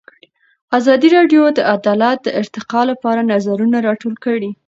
[0.77, 4.51] ازادي راډیو د عدالت د ارتقا لپاره نظرونه راټول کړي.